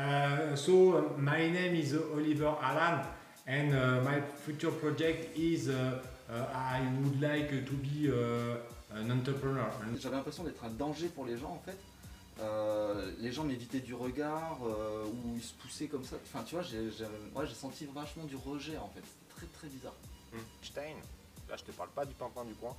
[0.00, 3.04] Uh, so my name is Oliver Alan,
[3.46, 9.10] and uh, my future project is uh, uh, I would like to be uh, an
[9.10, 9.70] entrepreneur.
[9.98, 11.78] J'avais l'impression d'être un danger pour les gens en fait.
[12.40, 16.16] Euh, les gens m'évitaient du regard euh, ou ils se poussaient comme ça.
[16.32, 16.78] Enfin, tu vois, j'ai
[17.34, 19.02] ouais, senti vachement du rejet en fait.
[19.04, 19.96] C'était très très bizarre.
[20.62, 20.96] Einstein,
[21.50, 22.74] là je te parle pas du pimpin du coin,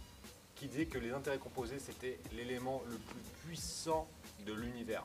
[0.56, 4.08] qui disait que les intérêts composés c'était l'élément le plus puissant
[4.44, 5.04] de l'univers.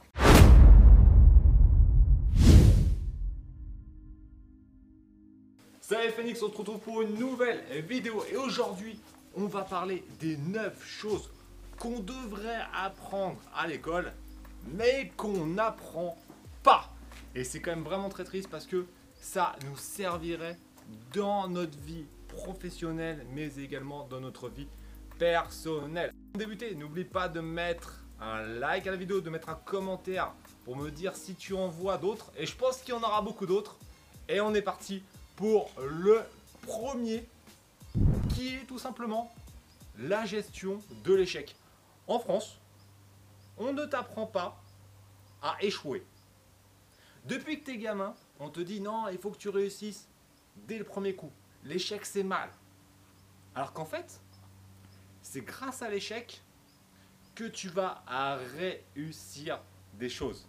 [5.88, 8.98] Salut Phoenix, on se retrouve pour une nouvelle vidéo et aujourd'hui
[9.36, 11.30] on va parler des 9 choses
[11.78, 14.12] qu'on devrait apprendre à l'école
[14.66, 16.18] mais qu'on n'apprend
[16.64, 16.92] pas.
[17.36, 18.84] Et c'est quand même vraiment très triste parce que
[19.20, 20.58] ça nous servirait
[21.14, 24.66] dans notre vie professionnelle mais également dans notre vie
[25.20, 26.12] personnelle.
[26.32, 30.32] Pour débuter, n'oublie pas de mettre un like à la vidéo, de mettre un commentaire
[30.64, 33.22] pour me dire si tu en vois d'autres et je pense qu'il y en aura
[33.22, 33.78] beaucoup d'autres.
[34.28, 35.04] Et on est parti
[35.36, 36.22] pour le
[36.62, 37.26] premier
[38.34, 39.32] qui est tout simplement
[39.98, 41.54] la gestion de l'échec.
[42.06, 42.58] En France,
[43.58, 44.60] on ne t'apprend pas
[45.42, 46.04] à échouer.
[47.24, 50.08] Depuis que t'es gamin, on te dit non, il faut que tu réussisses
[50.66, 51.30] dès le premier coup.
[51.64, 52.50] L'échec c'est mal.
[53.54, 54.20] Alors qu'en fait,
[55.22, 56.42] c'est grâce à l'échec
[57.34, 58.02] que tu vas
[58.54, 59.60] réussir
[59.94, 60.46] des choses.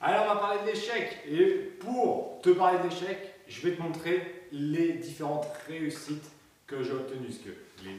[0.00, 3.82] Alors on va parler de l'échec et pour te parler de l'échec, je vais te
[3.82, 6.30] montrer les différentes réussites
[6.66, 7.26] que j'ai obtenues.
[7.26, 7.96] Parce que les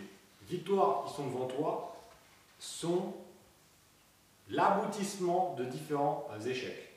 [0.48, 1.96] victoires qui sont devant toi
[2.60, 3.14] sont
[4.50, 6.94] l'aboutissement de différents échecs.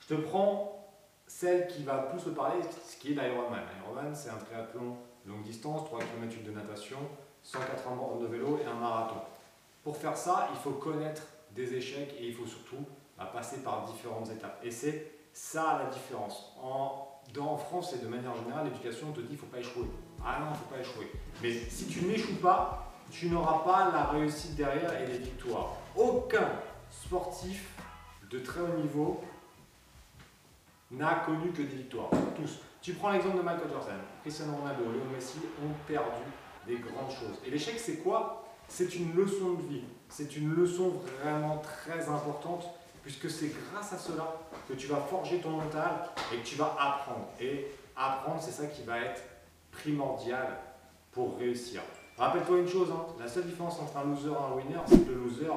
[0.00, 0.78] Je te prends
[1.26, 3.62] celle qui va plus te parler, ce qui est l'Ironman.
[3.80, 6.98] L'Ironman, c'est un triathlon longue distance, 3 km de natation,
[7.42, 9.20] 180 bornes de vélo et un marathon.
[9.82, 12.84] Pour faire ça, il faut connaître des échecs et il faut surtout
[13.16, 14.60] bah, passer par différentes étapes.
[14.62, 16.52] Et c'est ça la différence.
[16.62, 19.86] En, dans, France et de manière générale, l'éducation te dit qu'il ne faut pas échouer.
[20.24, 21.10] Ah non, il ne faut pas échouer.
[21.42, 25.76] Mais si tu n'échoues pas, tu n'auras pas la réussite derrière et les victoires.
[25.96, 26.48] Aucun
[26.90, 27.74] sportif
[28.30, 29.20] de très haut niveau
[30.90, 32.10] n'a connu que des victoires.
[32.36, 32.60] Tous.
[32.80, 36.22] Tu prends l'exemple de Michael Jordan, Cristiano Ronaldo, Léo Messi ont perdu
[36.66, 37.38] des grandes choses.
[37.46, 38.44] Et l'échec, c'est quoi?
[38.68, 39.84] C'est une leçon de vie.
[40.08, 42.66] C'est une leçon vraiment très importante
[43.02, 44.36] puisque c'est grâce à cela
[44.68, 47.28] que tu vas forger ton mental et que tu vas apprendre.
[47.40, 49.22] Et apprendre, c'est ça qui va être
[49.70, 50.58] primordial
[51.10, 51.82] pour réussir.
[52.16, 55.10] Rappelle-toi une chose, hein, la seule différence entre un loser et un winner, c'est que
[55.10, 55.50] le loser,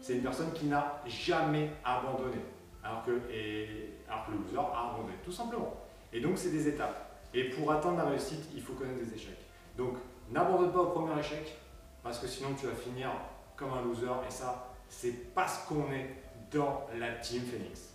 [0.00, 2.38] c'est une personne qui n'a jamais abandonné.
[2.82, 5.74] Alors que, et, alors que le loser a abandonné, tout simplement.
[6.12, 7.10] Et donc, c'est des étapes.
[7.32, 9.44] Et pour atteindre la réussite, il faut connaître des échecs.
[9.76, 9.96] Donc,
[10.30, 11.58] n'abandonne pas au premier échec,
[12.02, 13.10] parce que sinon, tu vas finir
[13.56, 14.12] comme un loser.
[14.28, 16.23] Et ça, c'est parce qu'on est
[16.98, 17.94] la Team Phoenix.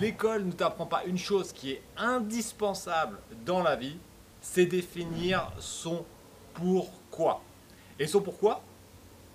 [0.00, 3.96] L'école ne t'apprend pas une chose qui est indispensable dans la vie,
[4.40, 6.04] c'est définir son
[6.54, 7.42] pourquoi.
[7.98, 8.62] Et son pourquoi,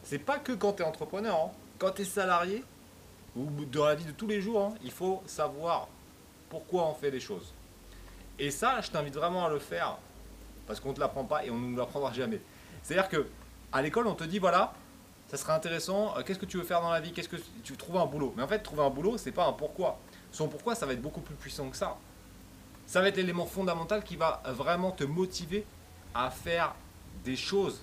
[0.03, 1.51] c'est pas que quand tu es entrepreneur, hein.
[1.77, 2.63] quand tu es salarié
[3.35, 5.87] ou dans la vie de tous les jours, hein, il faut savoir
[6.49, 7.53] pourquoi on fait les choses.
[8.39, 9.97] Et ça, je t'invite vraiment à le faire
[10.67, 12.41] parce qu'on ne te l'apprend pas et on ne nous l'apprendra jamais.
[12.83, 13.27] C'est-à-dire que
[13.71, 14.73] à l'école, on te dit voilà,
[15.35, 17.73] ça serait intéressant, euh, qu'est-ce que tu veux faire dans la vie, qu'est-ce que tu
[17.73, 18.33] veux trouver un boulot?
[18.37, 19.99] Mais en fait, trouver un boulot, c'est pas un pourquoi.
[20.31, 21.97] Son pourquoi, ça va être beaucoup plus puissant que ça.
[22.85, 25.65] Ça va être l'élément fondamental qui va vraiment te motiver
[26.13, 26.73] à faire
[27.25, 27.81] des choses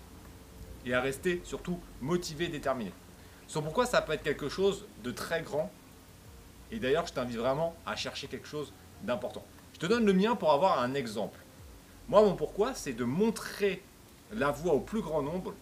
[0.86, 2.92] et à rester surtout motivé, déterminé.
[3.48, 5.70] Son pourquoi, ça peut être quelque chose de très grand.
[6.70, 9.44] Et d'ailleurs, je t'invite vraiment à chercher quelque chose d'important.
[9.74, 11.38] Je te donne le mien pour avoir un exemple.
[12.08, 13.82] Moi, mon pourquoi, c'est de montrer
[14.32, 15.52] la voie au plus grand nombre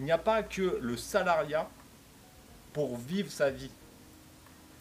[0.00, 1.68] qu'il n'y a pas que le salariat
[2.72, 3.70] pour vivre sa vie.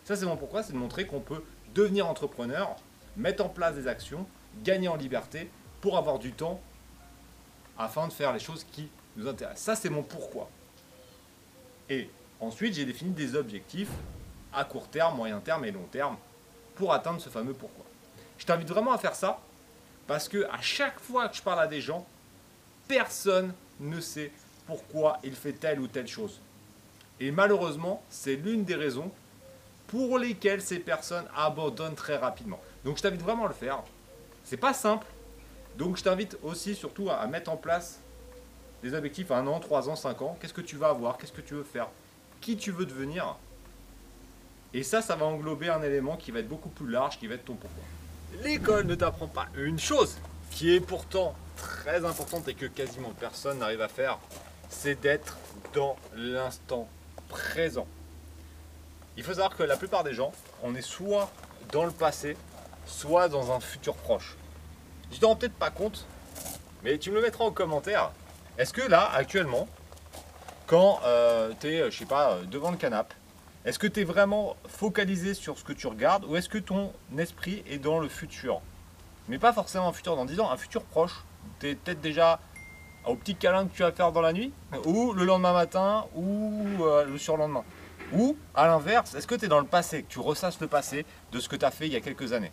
[0.06, 1.44] Ça, c'est mon pourquoi, c'est de montrer qu'on peut
[1.76, 2.74] devenir entrepreneur,
[3.18, 4.26] mettre en place des actions,
[4.64, 6.62] gagner en liberté pour avoir du temps
[7.78, 8.88] afin de faire les choses qui
[9.18, 9.62] nous intéressent.
[9.62, 10.50] Ça, c'est mon pourquoi.
[11.90, 12.10] Et
[12.40, 13.92] ensuite, j'ai défini des objectifs
[14.54, 16.16] à court terme, moyen terme et long terme
[16.76, 17.84] pour atteindre ce fameux pourquoi.
[18.38, 19.42] Je t'invite vraiment à faire ça
[20.08, 22.08] parce que à chaque fois que je parle à des gens,
[22.88, 24.32] personne ne sait
[24.70, 26.40] pourquoi il fait telle ou telle chose.
[27.20, 29.10] Et malheureusement, c'est l'une des raisons
[29.88, 32.60] pour lesquelles ces personnes abandonnent très rapidement.
[32.86, 33.80] Donc je t'invite vraiment à le faire.
[34.44, 35.08] C'est pas simple.
[35.76, 38.00] Donc je t'invite aussi surtout à, mettre en place
[38.84, 40.38] des objectifs un an, trois ans, cinq ans.
[40.40, 41.18] Qu'est-ce que tu vas avoir?
[41.18, 41.88] Qu'est-ce que tu veux faire?
[42.40, 43.38] Qui tu veux devenir?
[44.76, 47.34] Et ça, ça va englober un élément qui va être beaucoup plus large, qui va
[47.34, 47.84] être ton pourquoi.
[48.44, 50.20] L'école ne t'apprend pas une chose
[50.52, 54.20] qui est pourtant très importante et que quasiment personne n'arrive à faire,
[54.70, 55.38] c'est d'être
[55.74, 56.88] dans l'instant
[57.28, 57.88] présent.
[59.18, 60.32] Il faut savoir que la plupart des gens,
[60.64, 61.30] on est soit
[61.72, 62.38] dans le passé,
[62.86, 64.38] soit dans un futur proche.
[65.12, 66.06] Tu t'en rends peut-être pas compte,
[66.84, 68.12] mais tu me le mettras en commentaire.
[68.58, 69.68] Est-ce que là, actuellement,
[70.68, 73.16] quand euh, tu es, je sais pas, euh, devant le canapé,
[73.66, 76.94] est-ce que tu es vraiment focalisé sur ce que tu regardes ou est-ce que ton
[77.18, 78.62] esprit est dans le futur?
[79.28, 81.24] Mais pas forcément un futur dans 10 ans, un futur proche.
[81.60, 82.40] Tu es peut-être déjà
[83.06, 84.52] au petit câlin que tu vas faire dans la nuit
[84.86, 87.64] ou le lendemain matin ou euh, le surlendemain.
[88.14, 91.06] Ou à l'inverse, est-ce que tu es dans le passé, que tu ressasses le passé
[91.32, 92.52] de ce que tu as fait il y a quelques années?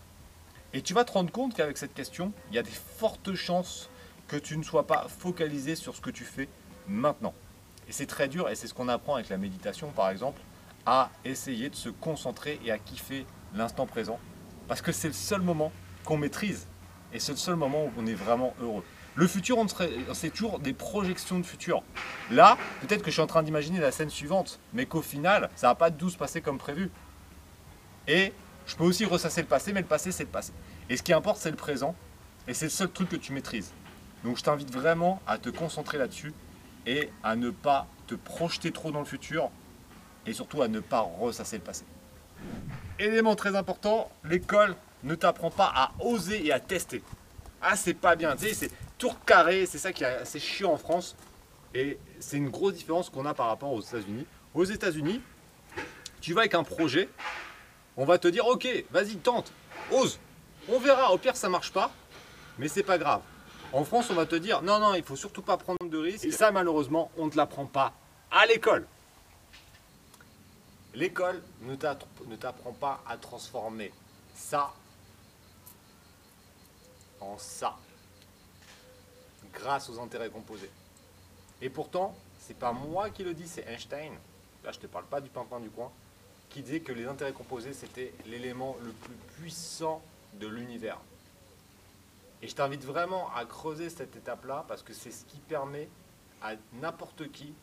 [0.72, 3.88] Et tu vas te rendre compte qu'avec cette question, il y a des fortes chances
[4.28, 6.48] que tu ne sois pas focalisé sur ce que tu fais
[6.88, 7.32] maintenant.
[7.88, 10.40] Et c'est très dur et c'est ce qu'on apprend avec la méditation par exemple
[10.84, 14.18] à essayer de se concentrer et à kiffer l'instant présent.
[14.68, 15.72] Parce que c'est le seul moment
[16.04, 16.66] qu'on maîtrise.
[17.12, 18.84] Et c'est le seul moment où on est vraiment heureux.
[19.16, 19.56] Le futur,
[20.12, 21.82] c'est toujours des projections de futur.
[22.30, 25.68] Là, peut-être que je suis en train d'imaginer la scène suivante, mais qu'au final, ça
[25.68, 26.90] va pas tout se passer comme prévu.
[28.06, 28.34] Et
[28.66, 30.52] je peux aussi ressasser le passé, mais le passé, c'est le passé.
[30.90, 31.94] Et ce qui importe, c'est le présent.
[32.46, 33.72] Et c'est le seul truc que tu maîtrises.
[34.22, 36.32] Donc je t'invite vraiment à te concentrer là-dessus
[36.86, 39.50] et à ne pas te projeter trop dans le futur,
[40.26, 41.84] et surtout à ne pas ressasser le passé.
[42.98, 47.02] Élément très important, l'école ne t'apprend pas à oser et à tester.
[47.60, 50.76] Ah, c'est pas bien, tu sais, tour carré, c'est ça qui est assez chiant en
[50.76, 51.16] France.
[51.74, 54.26] Et c'est une grosse différence qu'on a par rapport aux États-Unis.
[54.54, 55.20] Aux États-Unis,
[56.20, 57.08] tu vas avec un projet,
[57.96, 59.52] on va te dire ok, vas-y, tente,
[59.92, 60.18] ose.
[60.68, 61.90] On verra, au pire ça marche pas,
[62.58, 63.20] mais c'est pas grave.
[63.72, 66.24] En France, on va te dire non, non, il faut surtout pas prendre de risques.
[66.24, 67.92] Et ça, malheureusement, on ne te l'apprend pas
[68.30, 68.86] à l'école.
[70.94, 73.92] L'école ne t'apprend pas à transformer
[74.34, 74.72] ça
[77.20, 77.76] en ça
[79.56, 80.70] grâce aux intérêts composés.
[81.60, 84.12] Et pourtant, c'est pas moi qui le dis, c'est Einstein.
[84.64, 85.90] Là, je te parle pas du pimpin du coin,
[86.50, 90.02] qui disait que les intérêts composés c'était l'élément le plus puissant
[90.34, 90.98] de l'univers.
[92.42, 95.88] Et je t'invite vraiment à creuser cette étape-là parce que c'est ce qui permet
[96.42, 97.54] à n'importe qui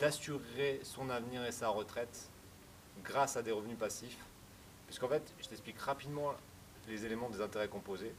[0.00, 2.28] d'assurer son avenir et sa retraite
[3.04, 4.18] grâce à des revenus passifs.
[4.86, 6.34] Puisqu'en fait, je t'explique rapidement
[6.88, 8.14] les éléments des intérêts composés.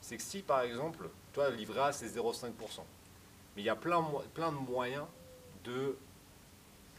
[0.00, 2.50] C'est que si par exemple, toi, le livret A, c'est 0,5%,
[3.54, 5.06] mais il y a plein, de moyens
[5.64, 5.96] de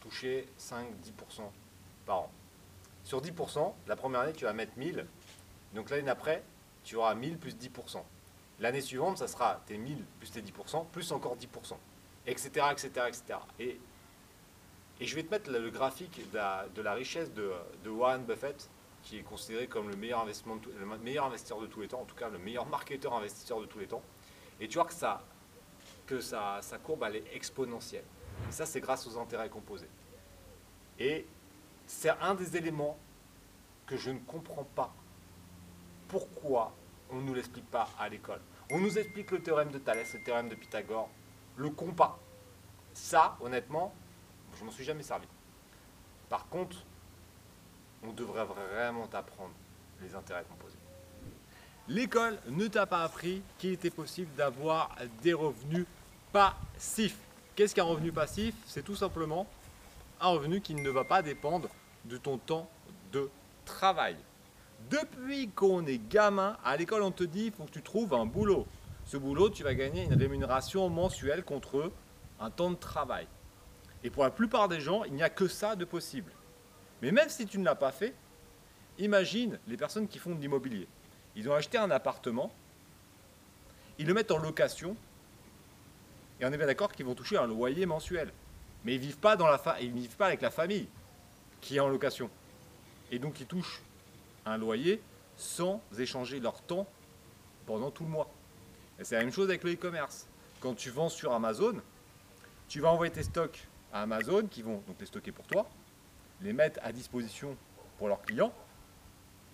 [0.02, 1.42] toucher 5-10%
[2.06, 2.32] par an.
[3.04, 5.06] Sur 10%, la première année, tu vas mettre 1000.
[5.74, 6.44] Donc l'année d'après,
[6.84, 8.02] tu auras 1000 plus 10%.
[8.60, 11.76] L'année suivante, ça sera tes 1000 plus tes 10%, plus encore 10%,
[12.28, 12.68] etc.
[12.72, 13.40] etc., etc.
[13.60, 13.80] Et
[15.08, 18.70] je vais te mettre le graphique de la, richesse de, Warren Buffett,
[19.02, 22.06] qui est considéré comme le meilleur, investissement le meilleur investisseur de tous les temps, en
[22.06, 24.04] tout cas le meilleur marketeur investisseur de tous les temps.
[24.62, 25.24] Et tu vois que, ça,
[26.06, 28.06] que sa, courbe elle est exponentielle.
[28.48, 29.90] Et ça, c'est grâce aux intérêts composés.
[31.00, 31.26] Et
[31.88, 32.98] c'est un des éléments
[33.88, 34.94] que je ne comprends pas.
[36.08, 36.74] Pourquoi
[37.10, 40.24] on ne nous l'explique pas à l'école On nous explique le théorème de Thalès, le
[40.24, 41.10] théorème de Pythagore,
[41.58, 42.20] le compas.
[42.94, 43.94] Ça, honnêtement,
[44.60, 45.28] je m'en suis jamais servi.
[46.30, 46.78] Par contre,
[48.04, 49.54] on devrait vraiment apprendre
[50.02, 50.78] les intérêts composés.
[51.88, 55.86] L'école ne t'a pas appris qu'il était possible d'avoir des revenus
[56.32, 57.18] passifs.
[57.56, 58.56] Qu'est-ce qu'un revenu passif?
[58.66, 59.48] C'est tout simplement
[60.20, 61.70] un revenu qui ne va pas dépendre
[62.06, 62.70] de ton temps
[63.12, 63.30] de
[63.66, 64.16] travail.
[64.90, 68.68] Depuis qu'on est gamin, à l'école on te dit faut que tu trouves un boulot.
[69.06, 71.92] Ce boulot, tu vas gagner une rémunération mensuelle contre
[72.40, 73.28] un temps de travail.
[74.04, 76.32] Et pour la plupart des gens, il n'y a que ça de possible.
[77.02, 78.16] Mais même si tu ne l'as pas fait,
[79.00, 80.88] imagine les personnes qui font de l'immobilier.
[81.36, 82.52] Ils ont acheté un appartement,
[83.98, 84.96] ils le mettent en location,
[86.40, 88.34] et on est bien d'accord qu'ils vont toucher un loyer mensuel.
[88.84, 90.88] Mais ils vivent, pas dans la ils vivent pas avec la famille
[91.62, 92.30] qui est en location.
[93.12, 93.82] Et donc ils touchent
[94.46, 95.02] un loyer
[95.38, 96.88] sans échanger leur temps
[97.68, 98.30] pendant tout le mois.
[99.00, 100.28] Et c'est la même chose avec le e-commerce.
[100.60, 101.80] Quand tu vends sur Amazon,
[102.68, 105.70] tu vas envoyer tes stocks à Amazon qui vont donc les stocker pour toi,
[106.42, 107.56] les mettre à disposition
[107.98, 108.54] pour leurs clients.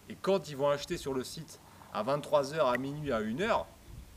[0.10, 1.60] Et quand ils vont acheter sur le site
[1.98, 3.66] à 23h, à minuit, à 1h,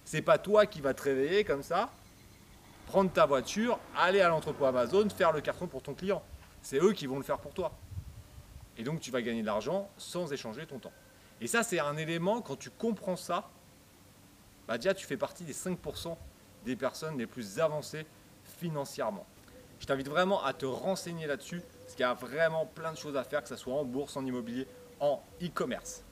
[0.05, 1.89] c'est pas toi qui vas te réveiller comme ça,
[2.87, 6.23] prendre ta voiture, aller à l'entrepôt Amazon, faire le carton pour ton client.
[6.61, 7.73] C'est eux qui vont le faire pour toi.
[8.77, 10.93] Et donc tu vas gagner de l'argent sans échanger ton temps.
[11.41, 13.49] Et ça, c'est un élément, quand tu comprends ça,
[14.69, 16.17] bah déjà tu fais partie des 5%
[16.67, 18.05] des personnes les plus avancées
[18.59, 19.25] financièrement.
[19.79, 23.17] Je t'invite vraiment à te renseigner là-dessus, parce qu'il y a vraiment plein de choses
[23.17, 24.67] à faire, que ce soit en bourse, en immobilier,
[25.01, 26.05] en e-commerce.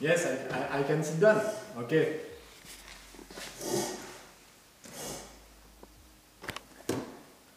[0.00, 1.40] Yes, I, I, can sit down.
[1.78, 1.92] Ok.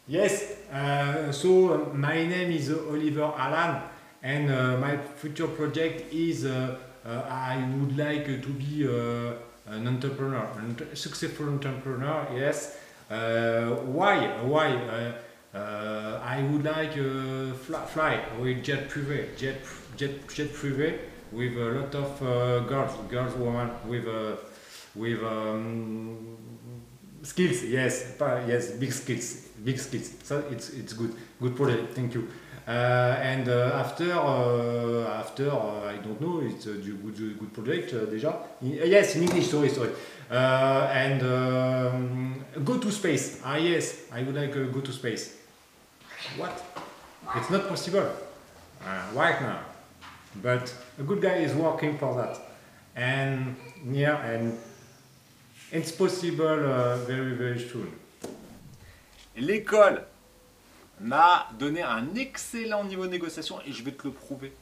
[0.06, 3.82] Yes, uh, so my name is Oliver Allan,
[4.22, 9.34] and uh, my future project is uh, uh, I would like to be uh,
[9.74, 10.48] an entrepreneur,
[10.92, 12.28] a successful entrepreneur.
[12.34, 12.78] Yes.
[13.10, 14.26] Uh, why?
[14.42, 15.12] Why?
[15.54, 16.94] I would like
[17.58, 19.60] fly, fly with jet privé, jet
[19.96, 21.00] jet jet privé
[21.32, 24.36] with a lot of uh, girls, girls, women with uh,
[24.94, 26.36] with um,
[27.22, 27.62] skills.
[27.64, 28.14] Yes,
[28.46, 30.12] yes, big skills, big skills.
[30.24, 31.94] So it's it's good, good project.
[31.94, 32.28] Thank you.
[32.66, 37.92] Uh, and uh, after uh, after uh, I don't know, it's a good good project
[38.10, 38.34] déjà.
[38.60, 39.48] In- yes, in English.
[39.48, 39.90] Sorry, sorry.
[40.30, 43.40] And um, go to space.
[43.42, 45.34] Ah yes, I would like to go to space.
[46.36, 46.52] What?
[47.36, 48.04] It's not possible
[49.14, 49.67] right now.
[50.42, 52.38] But a good guy is working for that.
[52.94, 53.56] And
[53.90, 54.58] yeah, and
[55.72, 57.58] it's possible uh, very very.
[59.36, 60.04] L'école
[61.00, 64.52] m'a donné un excellent niveau de négociation et je vais te le prouver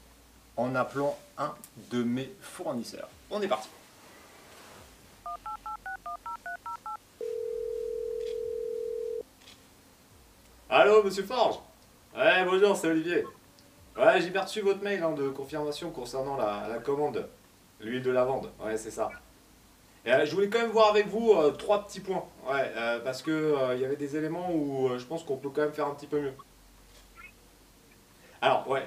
[0.56, 1.54] en appelant un
[1.90, 3.08] de mes fournisseurs.
[3.30, 3.68] On est parti.
[10.68, 11.56] Allô, monsieur Forge?
[12.16, 13.24] Ouais, bonjour, c'est Olivier.
[13.98, 17.28] Ouais, j'ai bien reçu votre mail hein, de confirmation concernant la, commande,
[17.80, 18.50] l'huile de lavande.
[18.62, 19.10] Ouais, c'est ça.
[20.04, 22.24] Et, euh, je voulais quand même voir avec vous euh, trois petits points.
[22.48, 25.62] Ouais, euh, parce que il y avait des éléments où je pense qu'on peut quand
[25.62, 26.34] même faire un petit peu mieux.
[28.42, 28.86] Alors, ouais,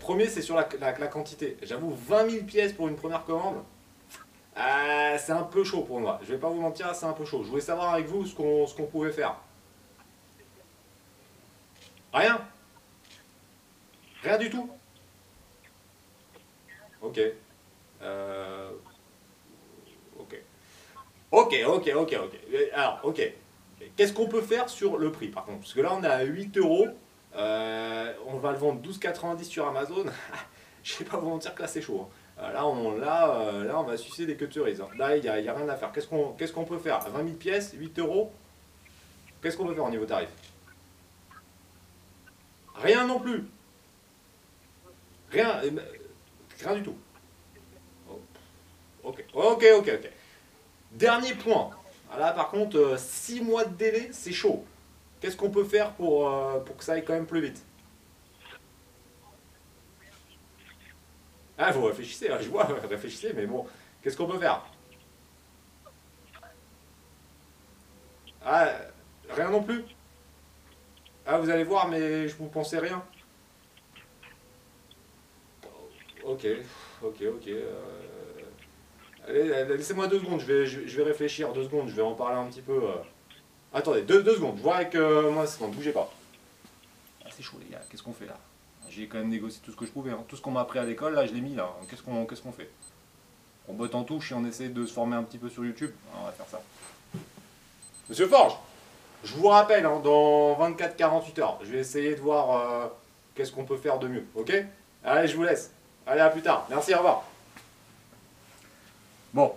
[0.00, 1.56] premier, c'est sur la, la- quantité.
[1.62, 3.56] J'avoue, 20 000 pièces pour une première commande,
[5.18, 6.20] c'est un peu chaud pour moi.
[6.22, 7.42] Je vais pas vous mentir, c'est un peu chaud.
[7.42, 9.36] Je voulais savoir avec vous ce qu'on pouvait faire.
[12.12, 12.38] Rien?
[14.22, 14.68] Rien du tout
[17.00, 17.20] Ok.
[18.02, 18.70] Euh,
[20.18, 20.36] Ok.
[21.32, 22.40] Ok, ok, ok, ok.
[22.54, 23.32] Euh, Alors, ok.
[23.96, 25.60] Qu'est-ce qu'on peut faire sur le prix par contre?
[25.60, 26.86] Parce que là, on est à 8 euros.
[27.34, 30.04] Euh, on va le vendre 12,90 sur Amazon.
[30.84, 32.08] Je vais pas vous mentir que là, c'est chaud.
[32.38, 32.52] hein.
[32.52, 34.80] Là, on, là, là, on va sucer des queues de cerises.
[34.80, 34.88] hein.
[34.96, 35.90] Là, il n'y a, rien à faire.
[35.92, 37.00] Qu'est-ce qu'on qu'est-ce qu'on peut faire?
[37.00, 38.32] 20 000 pièces, 8 euros?
[39.42, 40.28] Qu'est-ce qu'on peut faire au niveau tarif?
[42.76, 43.44] Rien non plus.
[45.32, 45.70] Rien, euh,
[46.64, 46.96] rien du tout.
[48.08, 48.20] Oh,
[49.04, 50.10] Ok, ok, ok, ok.
[50.92, 51.70] Dernier point.
[52.12, 54.64] Ah, Là, par contre, 6 mois de délai, c'est chaud.
[55.20, 57.64] Qu'est-ce qu'on peut faire pour, euh, pour que ça aille quand même plus vite?
[61.58, 63.66] Ah, vous réfléchissez, hein, je vois, réfléchissez, mais bon,
[64.02, 64.62] qu'est-ce qu'on peut faire?
[68.44, 68.68] Ah,
[69.30, 69.84] rien non plus?
[71.26, 73.02] Ah, vous allez voir, mais je vous pensais rien.
[76.42, 76.48] Ok,
[77.02, 77.48] ok, ok.
[77.48, 77.70] euh,
[79.28, 82.14] Allez, laissez-moi deux secondes, je vais, je, je vais réfléchir deux secondes, je vais en
[82.14, 82.72] parler un petit peu.
[82.72, 82.94] euh.
[83.72, 86.10] Attendez, deux, deux secondes, je vois avec euh, moi, c'est bon, bougez pas.
[87.24, 88.36] Ah, c'est chaud les gars, qu'est-ce qu'on fait là?
[88.90, 90.24] J'ai quand même négocié tout ce que je pouvais, hein.
[90.28, 91.70] tout ce qu'on m'a appris à l'école, là je l'ai mis là.
[91.88, 92.68] Qu'est-ce qu'on fait?
[93.68, 95.92] On botte en touche et on essaie de se former un petit peu sur YouTube.
[96.12, 96.60] Ah, On va faire ça.
[98.10, 98.54] Monsieur Forge,
[99.22, 102.50] je vous rappelle, hein, dans 24-48 heures, je vais essayer de voir
[102.82, 102.88] euh,
[103.36, 104.52] qu'est-ce qu'on peut faire de mieux, ok?
[105.04, 105.72] Allez, je vous laisse.
[106.06, 106.66] Allez, à plus tard.
[106.68, 107.24] Merci, au revoir.
[109.32, 109.52] Bon,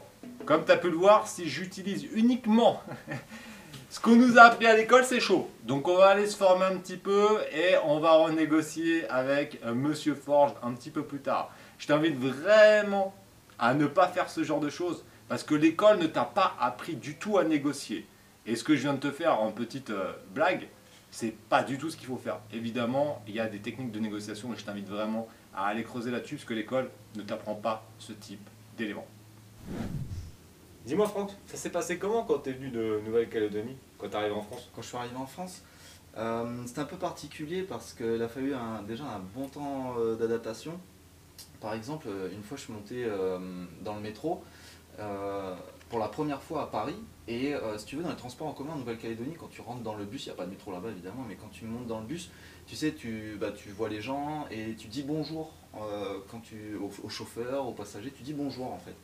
[0.45, 2.81] comme tu as pu le voir, si j'utilise uniquement
[3.89, 5.49] ce qu'on nous a appris à l'école, c'est chaud.
[5.63, 9.73] Donc on va aller se former un petit peu et on va renégocier avec euh,
[9.73, 11.51] Monsieur Forge un petit peu plus tard.
[11.79, 13.13] Je t'invite vraiment
[13.57, 16.95] à ne pas faire ce genre de choses parce que l'école ne t'a pas appris
[16.95, 18.07] du tout à négocier.
[18.45, 20.67] Et ce que je viens de te faire en petite euh, blague,
[21.09, 22.39] c'est pas du tout ce qu'il faut faire.
[22.53, 26.11] Évidemment, il y a des techniques de négociation et je t'invite vraiment à aller creuser
[26.11, 28.47] là-dessus parce que l'école ne t'apprend pas ce type
[28.77, 29.07] d'éléments.
[30.85, 34.33] Dis-moi Franck, ça s'est passé comment quand tu es venu de Nouvelle-Calédonie, quand tu arrives
[34.33, 34.69] en France?
[34.75, 35.63] Quand je suis arrivé en France,
[36.17, 40.15] euh, c'était un peu particulier parce qu'il a fallu un- déjà un bon temps euh,
[40.15, 40.79] d'adaptation.
[41.59, 43.39] Par exemple, une fois je suis monté euh,
[43.81, 44.43] dans le métro
[44.99, 45.55] euh,
[45.95, 46.97] pour la première fois à Paris.
[47.29, 49.81] Et euh, si tu veux, dans les transports en commun en Nouvelle-Calédonie, quand tu rentres
[49.81, 51.87] dans le bus, il n'y a pas de métro là-bas évidemment, mais quand tu montes
[51.87, 52.31] dans le bus,
[52.67, 56.75] tu sais, tu, bah, tu vois les gens et tu dis bonjour euh, quand tu,
[56.75, 58.95] au, au chauffeur, aux passagers, tu dis bonjour en fait.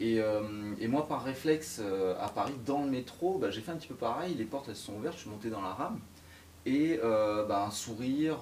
[0.00, 3.72] Et, euh, et moi, par réflexe, euh, à Paris, dans le métro, bah, j'ai fait
[3.72, 4.34] un petit peu pareil.
[4.34, 5.98] Les portes, elles sont ouvertes, je suis monté dans la rame.
[6.66, 8.36] Et bah, un sourire,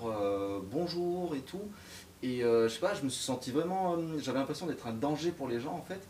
[0.73, 1.71] bonjour et tout.
[2.25, 3.97] Et je sais pas, je me suis senti vraiment.
[4.19, 6.01] J'avais l'impression d'être un danger pour les gens en fait.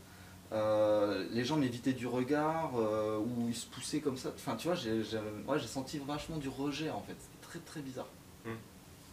[0.56, 4.30] Euh, les gens m'évitaient du regard, euh, ou ils se poussaient comme ça.
[4.34, 5.02] Enfin, tu vois, j'ai
[5.46, 7.14] ouais, senti vachement du rejet en fait.
[7.18, 8.08] C'était très très bizarre.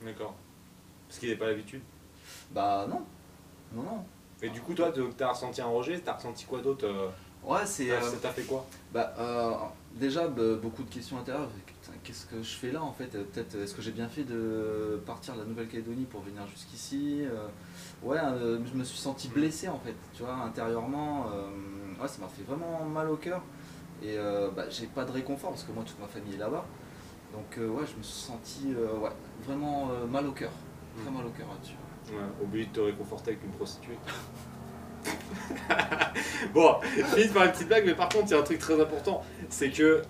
[0.01, 0.35] D'accord.
[1.07, 1.81] Parce qu'il n'est pas l'habitude?
[2.51, 3.03] Bah non,
[3.73, 4.05] non, non.
[4.41, 7.09] Et du coup, toi, tu as ressenti un rejet, tu as ressenti quoi d'autre euh,
[7.45, 7.87] Ouais, c'est.
[7.89, 8.65] Ça euh, t'a fait quoi?
[8.93, 9.51] Bah, euh,
[9.95, 11.49] déjà, bah, beaucoup de questions intérieures.
[12.03, 13.13] qu'est-ce que je fais là en fait?
[13.15, 17.21] Euh, Peut-être, est-ce que j'ai bien fait de partir de la Nouvelle-Calédonie pour venir jusqu'ici?
[18.01, 21.25] Ouais, je me suis senti blessé en fait, tu vois, intérieurement.
[22.01, 23.41] ouais, ça m'a fait vraiment mal au cœur.
[24.01, 26.65] Et euh, bah, j'ai pas de réconfort parce que moi, toute ma famille est là-bas.
[27.33, 29.09] Donc, euh, ouais, je me suis senti euh, ouais,
[29.45, 30.51] vraiment mal au cœur.
[30.97, 31.15] Très Mm.
[31.15, 31.75] mal au cœur là-dessus.
[32.11, 33.97] Ouais, obligé de te réconforter avec une prostituée.
[36.53, 38.59] bon, je finis par une petite blague, mais par contre, il y a un truc
[38.59, 40.01] très important, c'est que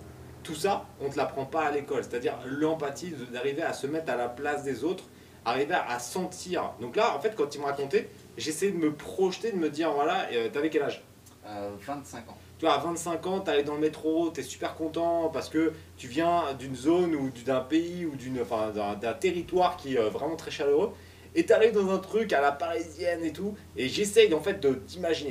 [0.43, 2.03] tout ça, on ne te l'apprend pas à l'école.
[2.03, 5.05] C'est-à-dire l'empathie, d'arriver à se mettre à la place des autres,
[5.45, 6.73] arriver à sentir.
[6.79, 9.91] Donc là, en fait, quand il me racontait, j'essayais de me projeter, de me dire,
[9.91, 11.03] voilà, euh, t'avais quel âge?
[11.45, 12.37] Euh, 25 ans.
[12.57, 15.73] tu vois, à 25 ans, allé dans le métro, tu es super content parce que
[15.97, 20.37] tu viens d'une zone ou d'un pays ou enfin, d'un territoire qui est euh, vraiment
[20.37, 20.93] très chaleureux.
[21.35, 23.55] Et tu arrives dans un truc à la parisienne et tout.
[23.75, 24.81] Et j'essaye en fait de.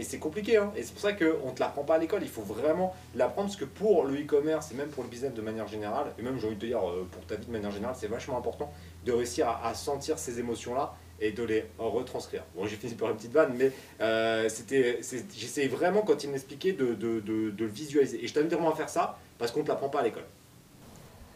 [0.03, 0.73] C'est compliqué, hein.
[0.77, 2.23] Et c'est pour ça qu'on ne te l'apprend pas à l'école.
[2.23, 5.43] Il faut vraiment l'apprendre parce que pour le e-commerce et même pour le business de
[5.43, 7.71] manière générale, et même j'ai envie de te dire euh, pour ta vie de manière
[7.71, 8.73] générale, c'est vachement important
[9.05, 12.43] de réussir à, sentir ces émotions-là et de les retranscrire.
[12.55, 16.95] Bon, j'ai fini par une petite vanne, mais euh, j'essayais vraiment, quand il m'expliquait, de,
[16.95, 18.25] de, de, de le visualiser.
[18.25, 20.25] Et je t'invite vraiment à faire ça, parce qu'on ne te l'apprend pas à l'école.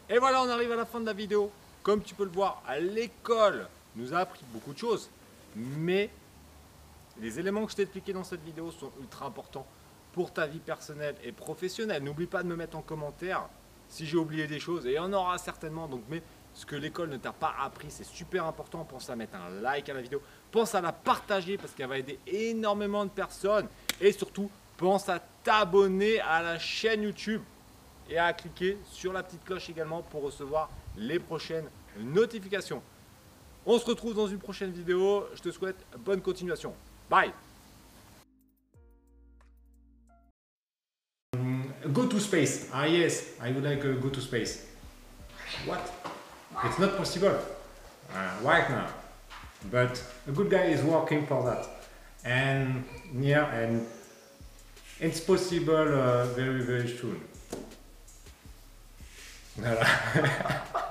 [0.08, 1.50] Et voilà, on arrive à la fin de la vidéo.
[1.82, 5.10] Comme tu peux le voir, à l'école nous a appris beaucoup de choses.
[5.56, 6.10] Mais
[7.20, 9.66] les éléments que je t'ai expliqués dans cette vidéo sont ultra importants
[10.12, 12.02] pour ta vie personnelle et professionnelle.
[12.02, 13.48] N'oublie pas de me mettre en commentaire
[13.88, 15.86] si j'ai oublié des choses, et il y en aura certainement.
[15.86, 16.22] Donc, mais
[16.54, 18.84] ce que l'école ne t'a pas appris, c'est super important.
[18.84, 21.98] Pense à mettre un like à la vidéo, pense à la partager parce qu'elle va
[21.98, 23.68] aider énormément de personnes.
[24.00, 27.42] Et surtout, pense à t'abonner à la chaîne YouTube
[28.08, 32.82] et à cliquer sur la petite cloche également pour recevoir les prochaines notifications.
[33.68, 35.26] On se retrouve dans une prochaine vidéo.
[35.34, 36.72] Je te souhaite bonne continuation.
[37.10, 37.32] Bye
[41.92, 42.68] Go to space.
[42.72, 44.66] Ah yes, I would like uh, go to space.
[45.66, 45.80] What?
[46.64, 47.36] It's not possible
[48.12, 48.86] uh, right now.
[49.70, 51.66] But a good guy is working for that,
[52.24, 53.86] and yeah, and
[55.00, 57.20] it's possible uh, very very soon.
[59.58, 60.82] Voilà.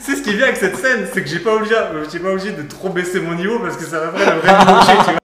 [0.00, 1.74] c'est ce qui bien avec cette scène, c'est que j'ai pas obligé,
[2.12, 4.96] j'ai pas obligé de trop baisser mon niveau parce que ça va faire le vrai
[5.04, 5.21] tu vois.